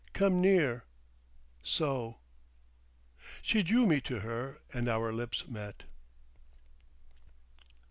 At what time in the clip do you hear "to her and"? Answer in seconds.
4.01-4.89